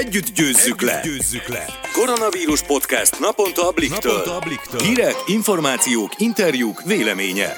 [0.00, 1.00] Együtt győzzük, Együtt le.
[1.04, 1.64] győzzük le!
[1.92, 4.12] Koronavírus podcast naponta a Bliktől.
[4.12, 4.80] Naponta a Bliktől.
[4.80, 7.56] Hírek, információk, interjúk, vélemények.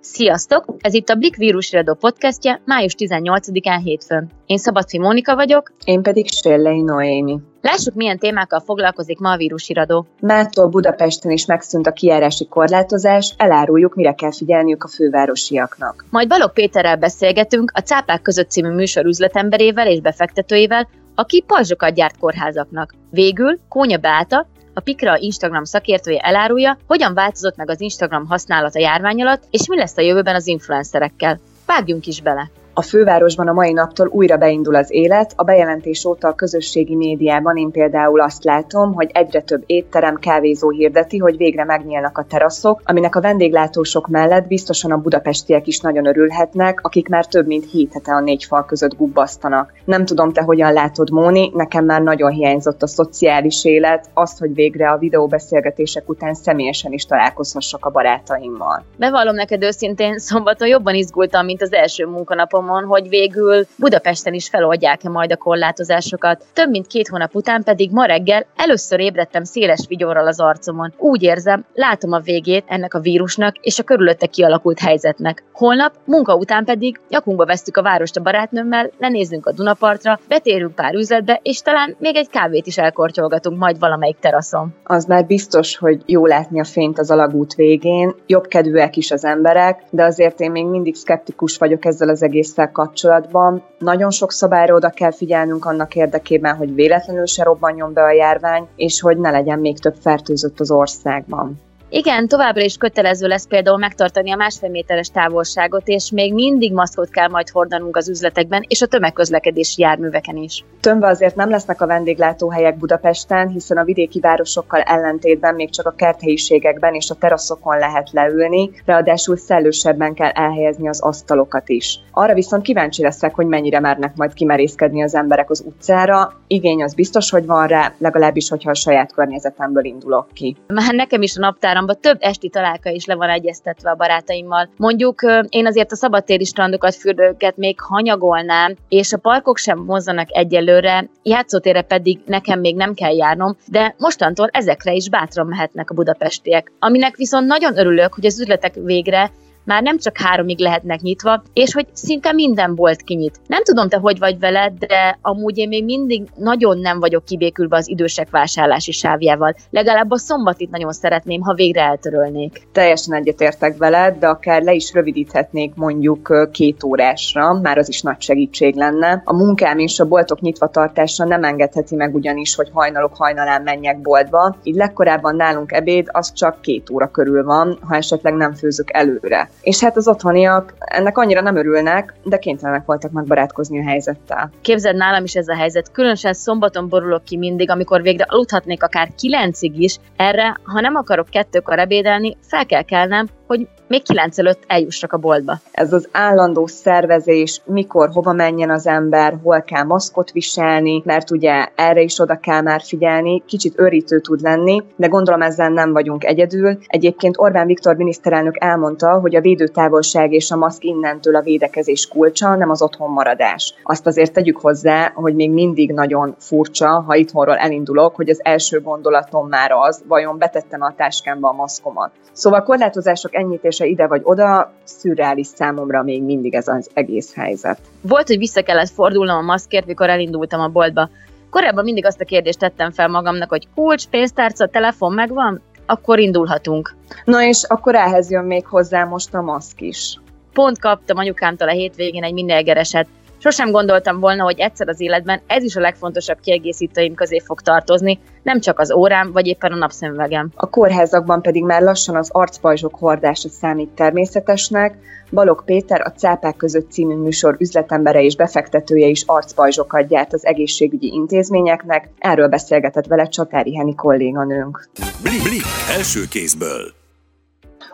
[0.00, 0.64] Sziasztok!
[0.78, 4.30] Ez itt a Blik vírusradó podcastje május 18-án hétfőn.
[4.46, 5.72] Én Szabadfi Mónika vagyok.
[5.84, 7.38] Én pedig Sérlei Noémi.
[7.60, 10.06] Lássuk, milyen témákkal foglalkozik ma a vírusiradó.
[10.20, 16.04] Mától Budapesten is megszűnt a kijárási korlátozás, eláruljuk, mire kell figyelniük a fővárosiaknak.
[16.10, 20.88] Majd Balog Péterrel beszélgetünk a Cápák között című műsor üzletemberével és befektetőivel,
[21.18, 22.94] aki pajzsokat gyárt kórházaknak.
[23.10, 29.22] Végül Kónya Beáta, a Pikra Instagram szakértője elárulja, hogyan változott meg az Instagram használata járvány
[29.22, 31.40] alatt, és mi lesz a jövőben az influencerekkel.
[31.66, 32.50] Vágjunk is bele!
[32.78, 35.32] A fővárosban a mai naptól újra beindul az élet.
[35.36, 40.70] A bejelentés óta a közösségi médiában én például azt látom, hogy egyre több étterem, kávézó
[40.70, 46.06] hirdeti, hogy végre megnyílnak a teraszok, aminek a vendéglátósok mellett biztosan a budapestiek is nagyon
[46.06, 49.72] örülhetnek, akik már több mint hét hete a négy fal között gubbasztanak.
[49.84, 54.54] Nem tudom, te hogyan látod, Móni, nekem már nagyon hiányzott a szociális élet, azt, hogy
[54.54, 58.84] végre a videóbeszélgetések után személyesen is találkozhassak a barátaimmal.
[58.96, 64.48] Bevallom neked őszintén, szombaton jobban izgultam, mint az első munkanapom Telekomon, hogy végül Budapesten is
[64.48, 66.44] feloldják-e majd a korlátozásokat.
[66.52, 70.92] Több mint két hónap után pedig ma reggel először ébredtem széles vigyorral az arcomon.
[70.96, 75.44] Úgy érzem, látom a végét ennek a vírusnak és a körülötte kialakult helyzetnek.
[75.52, 80.94] Holnap, munka után pedig nyakunkba vesztük a várost a barátnőmmel, lenézzünk a Dunapartra, betérünk pár
[80.94, 84.74] üzletbe, és talán még egy kávét is elkortyolgatunk majd valamelyik teraszon.
[84.82, 89.24] Az már biztos, hogy jó látni a fényt az alagút végén, jobb kedvűek is az
[89.24, 93.62] emberek, de azért én még mindig szkeptikus vagyok ezzel az egész ezzel kapcsolatban.
[93.78, 98.68] Nagyon sok szabályra oda kell figyelnünk annak érdekében, hogy véletlenül se robbanjon be a járvány,
[98.76, 101.60] és hogy ne legyen még több fertőzött az országban.
[101.90, 107.10] Igen, továbbra is kötelező lesz például megtartani a másfél méteres távolságot, és még mindig maszkot
[107.10, 110.64] kell majd hordanunk az üzletekben és a tömegközlekedési járműveken is.
[110.80, 115.94] Tömve azért nem lesznek a vendéglátóhelyek Budapesten, hiszen a vidéki városokkal ellentétben még csak a
[115.96, 122.00] kerthelyiségekben és a teraszokon lehet leülni, ráadásul szellősebben kell elhelyezni az asztalokat is.
[122.10, 126.32] Arra viszont kíváncsi leszek, hogy mennyire mernek majd kimerészkedni az emberek az utcára.
[126.46, 130.56] Igény az biztos, hogy van rá, legalábbis, hogyha a saját környezetemből indulok ki.
[130.66, 134.68] Már nekem is a naptár naptáramba több esti találka is le van egyeztetve a barátaimmal.
[134.76, 141.08] Mondjuk én azért a szabadtéri strandokat, fürdőket még hanyagolnám, és a parkok sem mozzanak egyelőre,
[141.22, 146.72] játszótérre pedig nekem még nem kell járnom, de mostantól ezekre is bátran mehetnek a budapestiek.
[146.78, 149.30] Aminek viszont nagyon örülök, hogy az üzletek végre
[149.68, 153.40] már nem csak háromig lehetnek nyitva, és hogy szinte minden bolt kinyit.
[153.46, 157.76] Nem tudom, te hogy vagy vele, de amúgy én még mindig nagyon nem vagyok kibékülve
[157.76, 159.54] az idősek vásárlási sávjával.
[159.70, 162.62] Legalább a szombatit nagyon szeretném, ha végre eltörölnék.
[162.72, 168.20] Teljesen egyetértek veled, de akár le is rövidíthetnék mondjuk két órásra, már az is nagy
[168.20, 169.22] segítség lenne.
[169.24, 174.00] A munkám és a boltok nyitva tartása nem engedheti meg ugyanis, hogy hajnalok hajnalán menjek
[174.00, 174.56] boltba.
[174.62, 179.50] Így legkorábban nálunk ebéd az csak két óra körül van, ha esetleg nem főzök előre
[179.62, 184.50] és hát az otthoniak ennek annyira nem örülnek, de kénytelenek voltak megbarátkozni a helyzettel.
[184.60, 185.92] Képzeld, nálam is ez a helyzet.
[185.92, 189.96] Különösen szombaton borulok ki mindig, amikor végre aludhatnék akár kilencig is.
[190.16, 195.16] Erre, ha nem akarok kettőkor ebédelni, fel kell kelnem, hogy még kilenc előtt eljussak a
[195.16, 195.58] boltba.
[195.70, 201.68] Ez az állandó szervezés, mikor, hova menjen az ember, hol kell maszkot viselni, mert ugye
[201.74, 206.24] erre is oda kell már figyelni, kicsit örítő tud lenni, de gondolom ezzel nem vagyunk
[206.24, 206.78] egyedül.
[206.86, 212.54] Egyébként Orbán Viktor miniszterelnök elmondta, hogy a védőtávolság és a maszk innentől a védekezés kulcsa,
[212.54, 213.74] nem az otthon maradás.
[213.82, 218.80] Azt azért tegyük hozzá, hogy még mindig nagyon furcsa, ha itthonról elindulok, hogy az első
[218.80, 222.10] gondolatom már az, vajon betettem a táskámba a maszkomat.
[222.32, 227.78] Szóval korlátozások enyhítése ide vagy oda, szürreális számomra még mindig ez az egész helyzet.
[228.00, 231.08] Volt, hogy vissza kellett fordulnom a maszkért, mikor elindultam a boltba.
[231.50, 236.94] Korábban mindig azt a kérdést tettem fel magamnak, hogy kulcs, pénztárca, telefon megvan, akkor indulhatunk.
[237.24, 240.20] Na és akkor ehhez jön még hozzá most a maszk is.
[240.52, 243.06] Pont kaptam anyukámtól a hétvégén egy minélgereset.
[243.40, 248.18] Sosem gondoltam volna, hogy egyszer az életben ez is a legfontosabb kiegészítőim közé fog tartozni,
[248.42, 250.50] nem csak az órám, vagy éppen a napszemüvegem.
[250.54, 254.96] A kórházakban pedig már lassan az arcpajzsok hordása számít természetesnek.
[255.30, 261.12] Balog Péter, a Cápák között című műsor üzletembere és befektetője is arcpajzsokat gyárt az egészségügyi
[261.12, 262.08] intézményeknek.
[262.18, 264.88] Erről beszélgetett vele Csatári Heni kolléganőnk.
[265.22, 265.64] Blik, blik,
[265.96, 266.97] első kézből.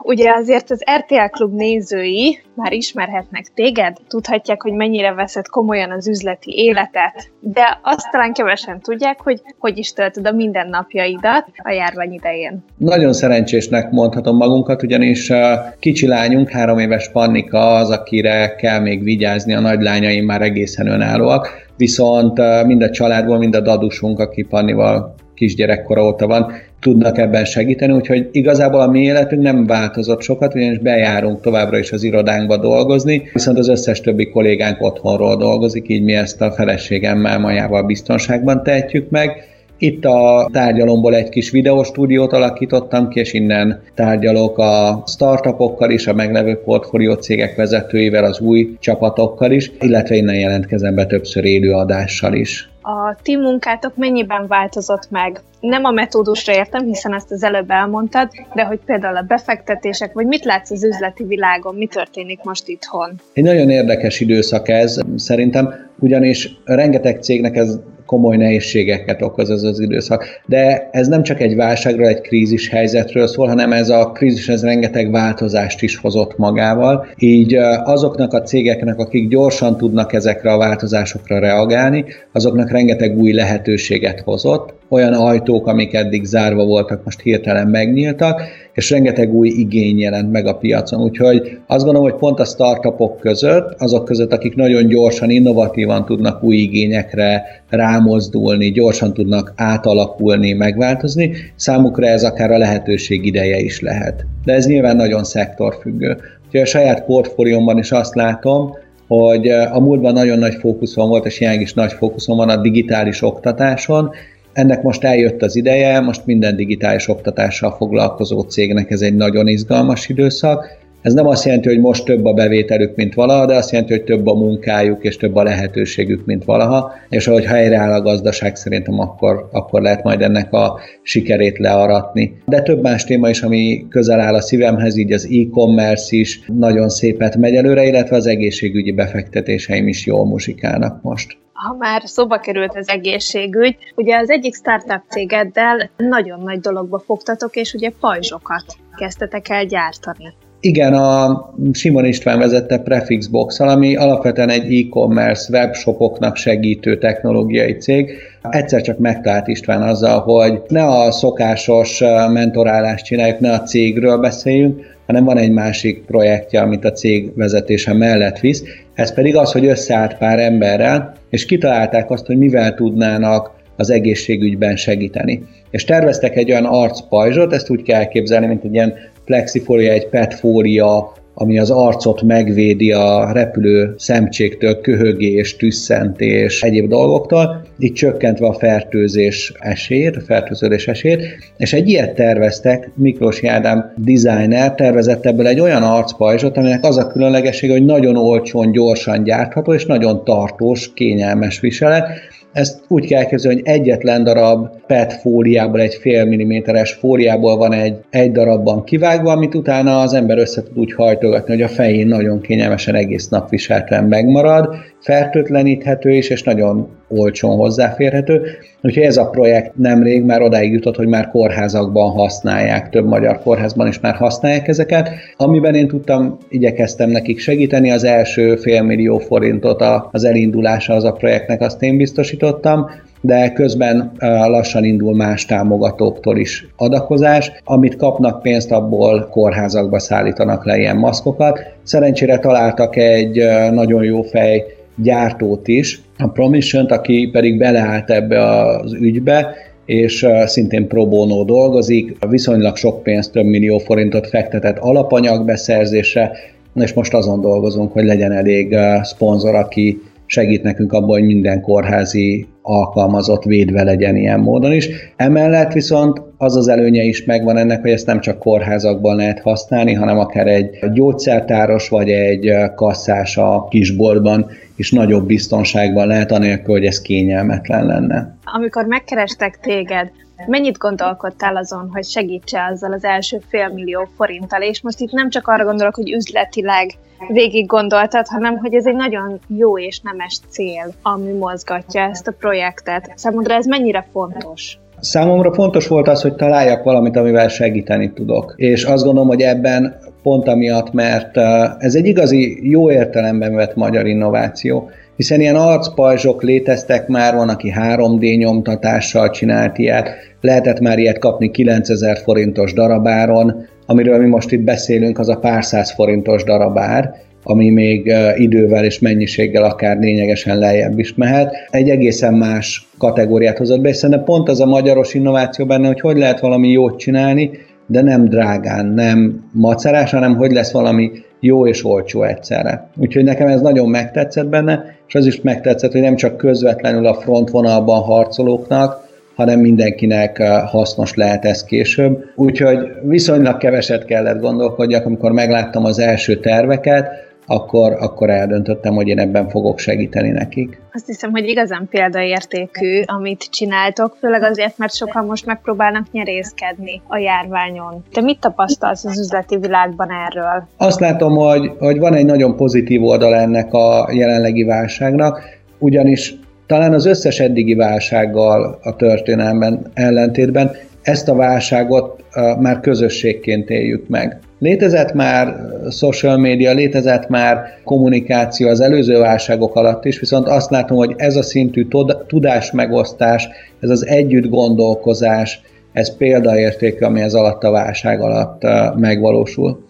[0.04, 6.08] Ugye azért az RTL Klub nézői már ismerhetnek téged, tudhatják, hogy mennyire veszed komolyan az
[6.08, 12.12] üzleti életet, de azt talán kevesen tudják, hogy hogy is töltöd a mindennapjaidat a járvány
[12.12, 12.64] idején.
[12.76, 19.02] Nagyon szerencsésnek mondhatom magunkat, ugyanis a kicsi lányunk, három éves Pannika az, akire kell még
[19.02, 25.14] vigyázni, a nagylányaim már egészen önállóak, viszont mind a családból, mind a dadusunk, aki Pannival
[25.34, 26.52] kisgyerekkora óta van,
[26.84, 31.92] tudnak ebben segíteni, úgyhogy igazából a mi életünk nem változott sokat, ugyanis bejárunk továbbra is
[31.92, 37.38] az irodánkba dolgozni, viszont az összes többi kollégánk otthonról dolgozik, így mi ezt a feleségemmel,
[37.38, 39.48] majával biztonságban tehetjük meg.
[39.78, 46.14] Itt a tárgyalomból egy kis videóstúdiót alakítottam ki, és innen tárgyalok a startupokkal is, a
[46.14, 52.34] meglevő portfólió cégek vezetőivel, az új csapatokkal is, illetve innen jelentkezem be többször élő adással
[52.34, 55.40] is a ti munkátok mennyiben változott meg?
[55.60, 60.26] Nem a metódusra értem, hiszen ezt az előbb elmondtad, de hogy például a befektetések, vagy
[60.26, 63.20] mit látsz az üzleti világon, mi történik most itthon?
[63.32, 69.80] Egy nagyon érdekes időszak ez, szerintem, ugyanis rengeteg cégnek ez komoly nehézségeket okoz ez az
[69.80, 70.24] időszak.
[70.46, 74.64] De ez nem csak egy válságról, egy krízis helyzetről szól, hanem ez a krízis ez
[74.64, 77.06] rengeteg változást is hozott magával.
[77.18, 77.54] Így
[77.84, 84.74] azoknak a cégeknek, akik gyorsan tudnak ezekre a változásokra reagálni, azoknak rengeteg új lehetőséget hozott.
[84.88, 88.42] Olyan ajtók, amik eddig zárva voltak, most hirtelen megnyíltak,
[88.74, 91.02] és rengeteg új igény jelent meg a piacon.
[91.02, 96.42] Úgyhogy azt gondolom, hogy pont a startupok között, azok között, akik nagyon gyorsan, innovatívan tudnak
[96.42, 97.42] új igényekre
[97.76, 104.26] rámozdulni, gyorsan tudnak átalakulni, megváltozni, számukra ez akár a lehetőség ideje is lehet.
[104.44, 106.16] De ez nyilván nagyon szektorfüggő.
[106.46, 108.74] Úgyhogy a saját portfóliómban is azt látom,
[109.08, 113.22] hogy a múltban nagyon nagy fókuszom volt, és jelenleg is nagy fókuszom van a digitális
[113.22, 114.10] oktatáson,
[114.54, 120.08] ennek most eljött az ideje, most minden digitális oktatással foglalkozó cégnek ez egy nagyon izgalmas
[120.08, 120.82] időszak.
[121.04, 124.04] Ez nem azt jelenti, hogy most több a bevételük, mint valaha, de azt jelenti, hogy
[124.04, 128.98] több a munkájuk és több a lehetőségük, mint valaha, és ahogy helyreáll a gazdaság, szerintem
[128.98, 132.36] akkor, akkor lehet majd ennek a sikerét learatni.
[132.46, 136.88] De több más téma is, ami közel áll a szívemhez, így az e-commerce is nagyon
[136.88, 142.76] szépet megy előre, illetve az egészségügyi befektetéseim is jól muzsikálnak most ha már szóba került
[142.76, 148.64] az egészségügy, ugye az egyik startup cégeddel nagyon nagy dologba fogtatok, és ugye pajzsokat
[148.96, 150.34] kezdtetek el gyártani.
[150.64, 158.10] Igen, a Simon István vezette Prefix box ami alapvetően egy e-commerce webshopoknak segítő technológiai cég.
[158.42, 162.02] Egyszer csak megtalált István azzal, hogy ne a szokásos
[162.32, 167.92] mentorálást csináljuk, ne a cégről beszéljünk, hanem van egy másik projektje, amit a cég vezetése
[167.92, 168.62] mellett visz.
[168.94, 174.76] Ez pedig az, hogy összeállt pár emberrel, és kitalálták azt, hogy mivel tudnának az egészségügyben
[174.76, 175.42] segíteni.
[175.70, 178.94] És terveztek egy olyan arcpajzsot, ezt úgy kell elképzelni, mint egy ilyen
[179.24, 187.92] plexifólia, egy petfólia, ami az arcot megvédi a repülő szemcséktől, köhögés, tüsszentés, egyéb dolgoktól, így
[187.92, 191.22] csökkentve a fertőzés esélyét, a fertőződés esélyét,
[191.56, 197.06] és egy ilyet terveztek, Miklós Jádám designer tervezett ebből egy olyan arcpajzsot, aminek az a
[197.06, 202.08] különlegessége, hogy nagyon olcsón, gyorsan gyártható, és nagyon tartós, kényelmes viselet,
[202.54, 207.96] ezt úgy kell elképzelni, hogy egyetlen darab PET fóliából, egy fél milliméteres fóliából van egy,
[208.10, 212.40] egy darabban kivágva, amit utána az ember össze tud úgy hajtogatni, hogy a fején nagyon
[212.40, 218.42] kényelmesen egész nap viselten megmarad, fertőtleníthető is, és nagyon olcsón hozzáférhető.
[218.82, 223.86] Úgyhogy ez a projekt nemrég már odáig jutott, hogy már kórházakban használják, több magyar kórházban
[223.86, 225.10] is már használják ezeket.
[225.36, 231.60] Amiben én tudtam, igyekeztem nekik segíteni, az első félmillió forintot az elindulása az a projektnek,
[231.60, 232.86] azt én biztosítottam,
[233.24, 234.12] de közben
[234.46, 237.52] lassan indul más támogatóktól is adakozás.
[237.64, 241.60] Amit kapnak pénzt, abból kórházakba szállítanak le ilyen maszkokat.
[241.82, 244.64] Szerencsére találtak egy nagyon jó fej
[244.96, 249.54] gyártót is, a promission aki pedig beleállt ebbe az ügybe,
[249.86, 256.32] és szintén pro bono dolgozik, viszonylag sok pénzt, több millió forintot fektetett alapanyag beszerzésre,
[256.74, 260.02] és most azon dolgozunk, hogy legyen elég szponzor, aki
[260.34, 264.88] segít nekünk abban, hogy minden kórházi alkalmazott védve legyen ilyen módon is.
[265.16, 269.92] Emellett viszont az az előnye is megvan ennek, hogy ezt nem csak kórházakban lehet használni,
[269.92, 276.84] hanem akár egy gyógyszertáros vagy egy kasszás a kisboltban is nagyobb biztonságban lehet, anélkül, hogy
[276.84, 278.36] ez kényelmetlen lenne.
[278.44, 280.10] Amikor megkerestek téged,
[280.46, 284.62] Mennyit gondolkodtál azon, hogy segítse azzal az első félmillió forinttal?
[284.62, 286.90] És most itt nem csak arra gondolok, hogy üzletileg
[287.28, 292.34] végig gondoltad, hanem hogy ez egy nagyon jó és nemes cél, ami mozgatja ezt a
[292.38, 293.12] projektet.
[293.14, 294.78] Számodra ez mennyire fontos?
[295.00, 298.52] Számomra fontos volt az, hogy találjak valamit, amivel segíteni tudok.
[298.56, 301.36] És azt gondolom, hogy ebben pont amiatt, mert
[301.78, 307.72] ez egy igazi jó értelemben vett magyar innováció hiszen ilyen arcpajzsok léteztek már, van, aki
[307.76, 314.60] 3D nyomtatással csinált ilyet, lehetett már ilyet kapni 9000 forintos darabáron, amiről mi most itt
[314.60, 320.98] beszélünk, az a pár száz forintos darabár, ami még idővel és mennyiséggel akár lényegesen lejjebb
[320.98, 321.54] is mehet.
[321.70, 326.16] Egy egészen más kategóriát hozott be, és pont az a magyaros innováció benne, hogy hogy
[326.16, 327.50] lehet valami jót csinálni,
[327.86, 332.88] de nem drágán, nem macerás, hanem hogy lesz valami jó és olcsó egyszerre.
[332.96, 337.14] Úgyhogy nekem ez nagyon megtetszett benne, és az is megtetszett, hogy nem csak közvetlenül a
[337.14, 342.24] frontvonalban harcolóknak, hanem mindenkinek eh, hasznos lehet ez később.
[342.34, 347.08] Úgyhogy viszonylag keveset kellett gondolkodjak, amikor megláttam az első terveket,
[347.46, 350.80] akkor, akkor eldöntöttem, hogy én ebben fogok segíteni nekik.
[350.92, 357.18] Azt hiszem, hogy igazán példaértékű, amit csináltok, főleg azért, mert sokan most megpróbálnak nyerészkedni a
[357.18, 358.04] járványon.
[358.12, 360.66] Te mit tapasztalsz az üzleti világban erről?
[360.76, 365.42] Azt látom, hogy, hogy van egy nagyon pozitív oldal ennek a jelenlegi válságnak,
[365.78, 366.34] ugyanis
[366.66, 370.70] talán az összes eddigi válsággal a történelemben ellentétben
[371.02, 372.24] ezt a válságot
[372.60, 374.38] már közösségként éljük meg.
[374.64, 375.56] Létezett már
[375.90, 381.36] social media, létezett már kommunikáció az előző válságok alatt is, viszont azt látom, hogy ez
[381.36, 381.86] a szintű
[382.26, 383.48] tudásmegosztás,
[383.80, 385.60] ez az együtt gondolkozás,
[385.92, 388.62] ez példaértékű, ami ez alatt a válság alatt
[388.96, 389.84] megvalósul.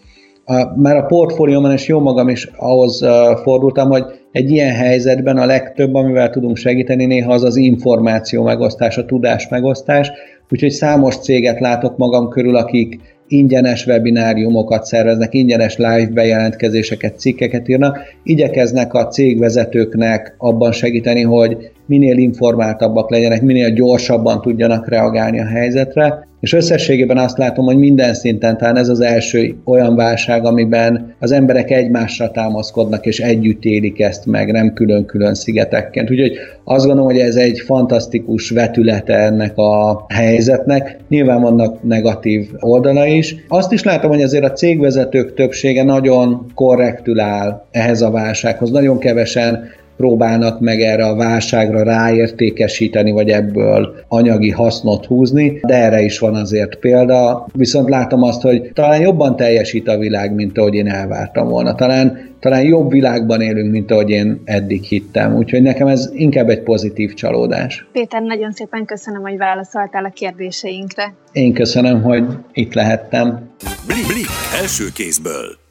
[0.76, 3.04] Már a portfólióban is jó magam is ahhoz
[3.42, 8.98] fordultam, hogy egy ilyen helyzetben a legtöbb, amivel tudunk segíteni néha az az információ megosztás,
[8.98, 10.10] a tudás megosztás,
[10.50, 17.98] úgyhogy számos céget látok magam körül, akik ingyenes webináriumokat szerveznek, ingyenes live bejelentkezéseket, cikkeket írnak,
[18.22, 26.26] igyekeznek a cégvezetőknek abban segíteni, hogy minél informáltabbak legyenek, minél gyorsabban tudjanak reagálni a helyzetre,
[26.44, 31.32] és összességében azt látom, hogy minden szinten talán ez az első olyan válság, amiben az
[31.32, 36.10] emberek egymásra támaszkodnak, és együtt élik ezt meg, nem külön-külön szigetekként.
[36.10, 36.32] Úgyhogy
[36.64, 40.96] azt gondolom, hogy ez egy fantasztikus vetülete ennek a helyzetnek.
[41.08, 43.36] Nyilván vannak negatív oldalai is.
[43.48, 48.70] Azt is látom, hogy azért a cégvezetők többsége nagyon korrektül áll ehhez a válsághoz.
[48.70, 56.00] Nagyon kevesen próbálnak meg erre a válságra ráértékesíteni, vagy ebből anyagi hasznot húzni, de erre
[56.00, 57.46] is van azért példa.
[57.52, 61.74] Viszont látom azt, hogy talán jobban teljesít a világ, mint ahogy én elvártam volna.
[61.74, 65.34] Talán talán jobb világban élünk, mint ahogy én eddig hittem.
[65.34, 67.86] Úgyhogy nekem ez inkább egy pozitív csalódás.
[67.92, 71.14] Péter, nagyon szépen köszönöm, hogy válaszoltál a kérdéseinkre.
[71.32, 73.50] Én köszönöm, hogy itt lehettem.
[73.86, 74.26] Blik, blik,
[74.62, 75.63] első kézből.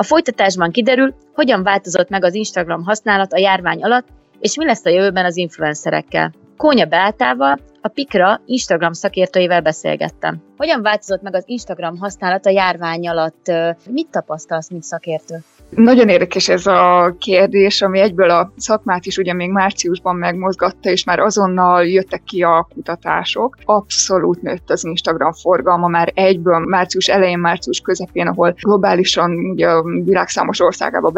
[0.00, 4.06] A folytatásban kiderül, hogyan változott meg az Instagram használat a járvány alatt,
[4.38, 6.32] és mi lesz a jövőben az influencerekkel.
[6.56, 10.42] Kónya Beátával, a Pikra Instagram szakértőivel beszélgettem.
[10.56, 13.52] Hogyan változott meg az Instagram használat a járvány alatt?
[13.90, 15.36] Mit tapasztalsz, mint szakértő?
[15.70, 21.04] Nagyon érdekes ez a kérdés, ami egyből a szakmát is ugye még márciusban megmozgatta, és
[21.04, 23.56] már azonnal jöttek ki a kutatások.
[23.64, 29.82] Abszolút nőtt az Instagram forgalma már egyből március elején, március közepén, ahol globálisan ugye a
[29.82, 31.10] világ számos országába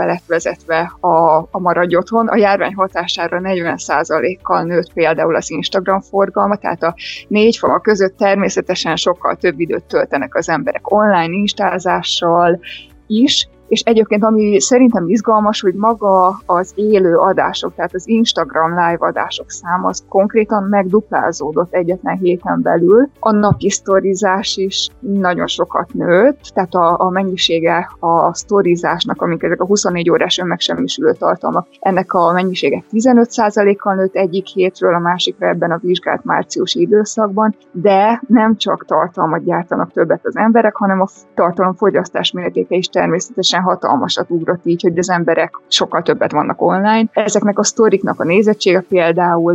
[0.66, 2.28] be a, a maradj otthon.
[2.28, 6.94] A járvány hatására 40%-kal nőtt például az Instagram forgalma, tehát a
[7.28, 12.60] négy fal között természetesen sokkal több időt töltenek az emberek online instázással
[13.06, 18.96] is, és egyébként ami szerintem izgalmas, hogy maga az élő adások, tehát az Instagram live
[18.98, 23.08] adások száma az konkrétan megduplázódott egyetlen héten belül.
[23.20, 29.60] A napi sztorizás is nagyon sokat nőtt, tehát a, a mennyisége a sztorizásnak, amik ezek
[29.60, 35.70] a 24 órás önmegsemmisülő tartalmak, ennek a mennyisége 15%-kal nőtt egyik hétről a másikra ebben
[35.70, 42.32] a vizsgált márciusi időszakban, de nem csak tartalmat gyártanak többet az emberek, hanem a tartalomfogyasztás
[42.32, 47.04] mértéke is természetesen hatalmasat ugrott így, hogy az emberek sokkal többet vannak online.
[47.12, 49.54] Ezeknek a sztoriknak a nézettsége például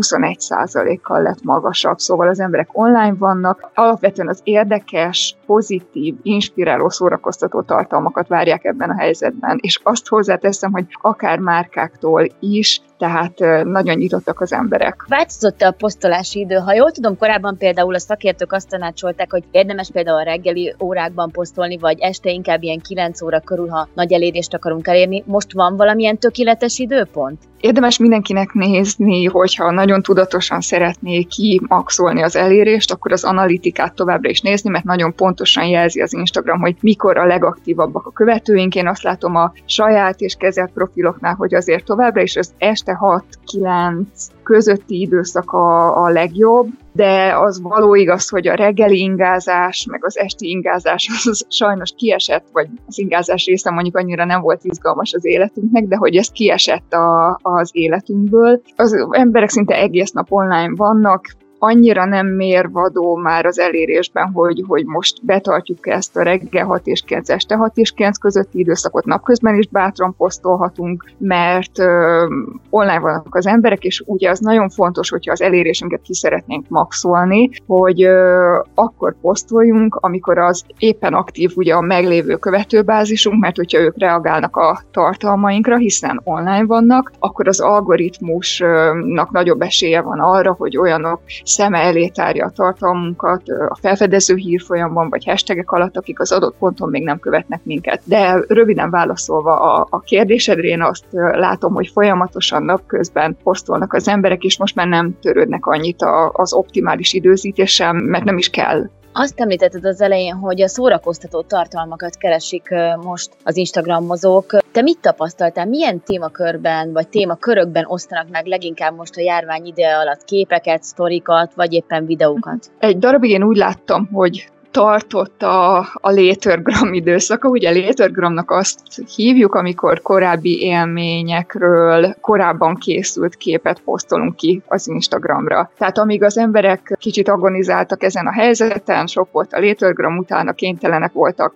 [0.00, 3.70] 21%-kal lett magasabb, szóval az emberek online vannak.
[3.74, 10.86] Alapvetően az érdekes, pozitív, inspiráló, szórakoztató tartalmakat várják ebben a helyzetben, és azt hozzáteszem, hogy
[11.00, 15.04] akár márkáktól is, tehát nagyon nyitottak az emberek.
[15.08, 16.54] Változott a posztolási idő?
[16.54, 21.30] Ha jól tudom, korábban például a szakértők azt tanácsolták, hogy érdemes például a reggeli órákban
[21.30, 25.22] posztolni, vagy este inkább ilyen 9 óra körül, ha nagy elérést akarunk elérni.
[25.26, 27.42] Most van valamilyen tökéletes időpont?
[27.60, 34.40] Érdemes mindenkinek nézni, hogyha nagyon tudatosan szeretné kimaxolni az elérést, akkor az analitikát továbbra is
[34.40, 38.74] nézni, mert nagyon pontosan jelzi az Instagram, hogy mikor a legaktívabbak a követőink.
[38.74, 43.24] Én azt látom a saját és kezelt profiloknál, hogy azért továbbra is az este este
[43.58, 44.04] 6-9
[44.42, 50.18] közötti időszak a, a legjobb, de az való igaz, hogy a reggeli ingázás, meg az
[50.18, 55.12] esti ingázás az, az sajnos kiesett, vagy az ingázás része mondjuk annyira nem volt izgalmas
[55.12, 58.62] az életünknek, de hogy ez kiesett a, az életünkből.
[58.76, 61.26] Az emberek szinte egész nap online vannak,
[61.64, 67.00] annyira nem mérvadó már az elérésben, hogy, hogy most betartjuk ezt a reggel 6 és
[67.00, 69.04] 9, este 6 és 9 közötti időszakot.
[69.04, 72.24] Napközben is bátran posztolhatunk, mert ö,
[72.70, 77.50] online vannak az emberek, és ugye az nagyon fontos, hogyha az elérésünket ki szeretnénk maxolni,
[77.66, 83.98] hogy ö, akkor posztoljunk, amikor az éppen aktív ugye a meglévő követőbázisunk, mert hogyha ők
[83.98, 91.20] reagálnak a tartalmainkra, hiszen online vannak, akkor az algoritmusnak nagyobb esélye van arra, hogy olyanok
[91.52, 96.88] szeme elé tárja a tartalmunkat a felfedező hírfolyamban, vagy hashtagek alatt, akik az adott ponton
[96.88, 98.00] még nem követnek minket.
[98.04, 104.42] De röviden válaszolva a, a kérdésedre, én azt látom, hogy folyamatosan napközben posztolnak az emberek,
[104.42, 109.40] és most már nem törődnek annyit a, az optimális időzítéssel, mert nem is kell azt
[109.40, 112.68] említetted az elején, hogy a szórakoztató tartalmakat keresik
[113.02, 114.61] most az Instagramozók.
[114.72, 115.66] Te mit tapasztaltál?
[115.66, 121.72] Milyen témakörben vagy témakörökben osztanak meg leginkább most a járvány ide alatt képeket, sztorikat, vagy
[121.72, 122.70] éppen videókat?
[122.78, 127.48] Egy darabig én úgy láttam, hogy tartott a, a létörgram időszaka.
[127.48, 128.80] Ugye létörgramnak azt
[129.16, 135.70] hívjuk, amikor korábbi élményekről korábban készült képet posztolunk ki az Instagramra.
[135.78, 141.12] Tehát amíg az emberek kicsit agonizáltak ezen a helyzeten, sok volt a létörgram, utána kénytelenek
[141.12, 141.54] voltak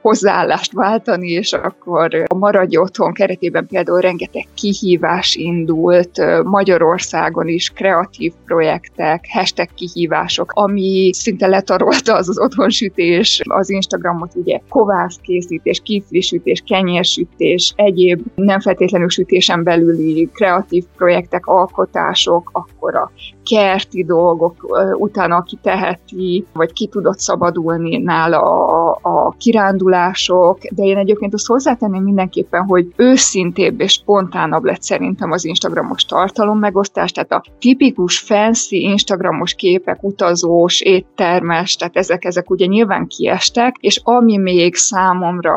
[0.00, 8.32] hozzáállást váltani, és akkor a Maradj Otthon keretében például rengeteg kihívás indult, Magyarországon is kreatív
[8.44, 16.62] projektek, hashtag kihívások, ami szinte letarolta az az otthonsütés, az Instagramot ugye kovász készítés, kiflisütés,
[16.66, 23.10] kenyérsütés, egyéb nem feltétlenül sütésen belüli kreatív projektek, alkotások, akkor a
[23.50, 24.54] kerti dolgok,
[24.98, 31.46] utána aki teheti, vagy ki tudott szabadulni nála a, a kirándulások, de én egyébként azt
[31.46, 38.18] hozzátenném mindenképpen, hogy őszintébb és spontánabb lett szerintem az Instagramos tartalom megosztás, tehát a tipikus
[38.18, 45.54] fancy Instagramos képek, utazós, éttermes, tehát ezek, ezek ugye nyilván kiestek, és ami még számomra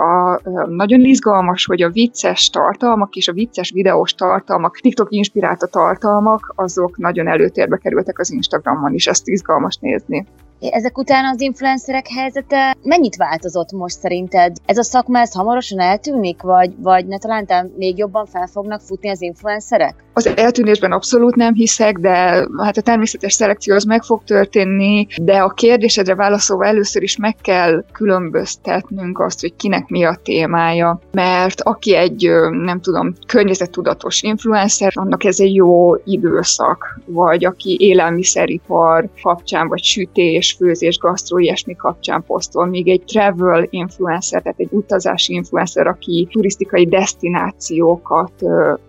[0.70, 6.98] nagyon izgalmas, hogy a vicces tartalmak és a vicces videós tartalmak, TikTok inspirálta tartalmak, azok
[6.98, 10.26] nagyon előtérbe kerültek az Instagramon is, ezt izgalmas nézni.
[10.60, 14.58] Ezek után az influencerek helyzete mennyit változott most szerinted?
[14.66, 19.10] Ez a szakma ez hamarosan eltűnik, vagy, vagy ne talán még jobban fel fognak futni
[19.10, 20.04] az influencerek?
[20.14, 25.38] Az eltűnésben abszolút nem hiszek, de hát a természetes szelekció az meg fog történni, de
[25.38, 31.62] a kérdésedre válaszolva először is meg kell különböztetnünk azt, hogy kinek mi a témája, mert
[31.62, 39.68] aki egy, nem tudom, környezettudatos influencer, annak ez egy jó időszak, vagy aki élelmiszeripar kapcsán,
[39.68, 45.34] vagy sütés, és főzés, gasztró, ilyesmi kapcsán posztol, míg egy travel influencer, tehát egy utazási
[45.34, 48.32] influencer, aki turisztikai destinációkat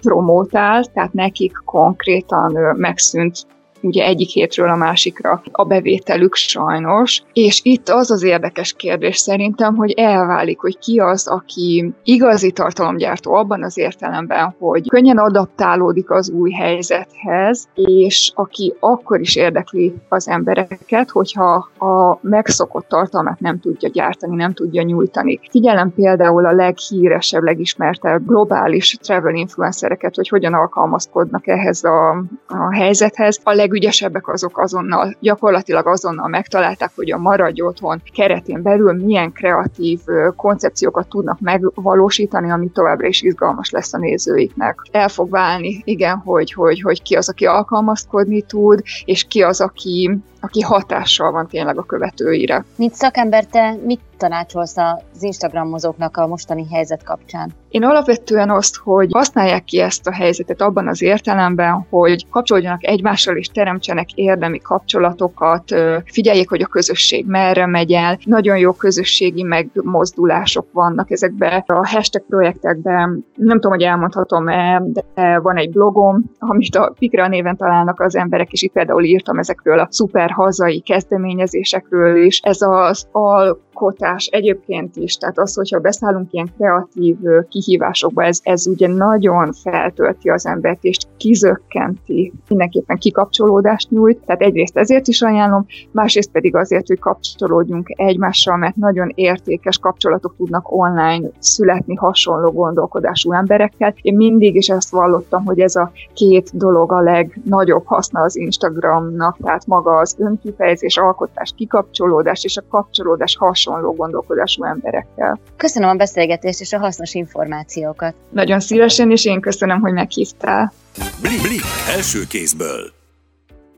[0.00, 3.46] promotál, tehát nekik konkrétan megszűnt
[3.80, 7.22] ugye egyik hétről a másikra a bevételük sajnos.
[7.32, 13.34] És itt az az érdekes kérdés szerintem, hogy elválik, hogy ki az, aki igazi tartalomgyártó
[13.34, 20.28] abban az értelemben, hogy könnyen adaptálódik az új helyzethez, és aki akkor is érdekli az
[20.28, 25.40] embereket, hogyha a megszokott tartalmat nem tudja gyártani, nem tudja nyújtani.
[25.50, 33.40] Figyelem például a leghíresebb, legismertebb globális travel influencereket, hogy hogyan alkalmazkodnak ehhez a, a helyzethez.
[33.44, 39.32] A leg legügyesebbek azok azonnal, gyakorlatilag azonnal megtalálták, hogy a Maradj Otthon keretén belül milyen
[39.32, 40.00] kreatív
[40.36, 44.82] koncepciókat tudnak megvalósítani, ami továbbra is izgalmas lesz a nézőiknek.
[44.90, 49.60] El fog válni, igen, hogy, hogy, hogy ki az, aki alkalmazkodni tud, és ki az,
[49.60, 52.64] aki, aki hatással van tényleg a követőire.
[52.76, 57.52] Mint szakember, te mit tanácsolsz az Instagramozóknak a mostani helyzet kapcsán?
[57.68, 63.36] Én alapvetően azt, hogy használják ki ezt a helyzetet abban az értelemben, hogy kapcsolódjanak egymással
[63.36, 65.74] és teremtsenek érdemi kapcsolatokat,
[66.04, 68.18] figyeljék, hogy a közösség merre megy el.
[68.24, 73.24] Nagyon jó közösségi megmozdulások vannak ezekben a hashtag projektekben.
[73.34, 78.52] Nem tudom, hogy elmondhatom-e, de van egy blogom, amit a Pikra néven találnak az emberek,
[78.52, 82.40] és itt például írtam ezekről a szuper akár hazai kezdeményezésekről is.
[82.42, 87.16] Ez az alkotás egyébként is, tehát az, hogyha beszállunk ilyen kreatív
[87.48, 94.76] kihívásokba, ez, ez ugye nagyon feltölti az embert, és kizökkenti, mindenképpen kikapcsolódást nyújt, tehát egyrészt
[94.76, 101.28] ezért is ajánlom, másrészt pedig azért, hogy kapcsolódjunk egymással, mert nagyon értékes kapcsolatok tudnak online
[101.38, 103.94] születni hasonló gondolkodású emberekkel.
[104.02, 109.36] Én mindig is ezt vallottam, hogy ez a két dolog a legnagyobb haszna az Instagramnak,
[109.42, 115.40] tehát maga az önkifejezés, alkotás, kikapcsolódás és a kapcsolódás hasonló gondolkodású emberekkel.
[115.56, 118.14] Köszönöm a beszélgetést és a hasznos információkat.
[118.30, 120.72] Nagyon szívesen, és én köszönöm, hogy meghívtál.
[121.20, 121.62] Blik, blik,
[121.96, 122.96] első kézből.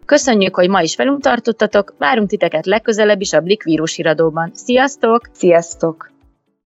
[0.05, 4.51] Köszönjük, hogy ma is velünk tartottatok, várunk titeket legközelebb is a Blik vírus híradóban.
[4.55, 5.29] Sziasztok!
[5.33, 6.11] Sziasztok!